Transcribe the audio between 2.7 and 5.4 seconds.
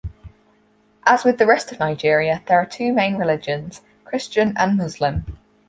main religions, Christian and Muslim.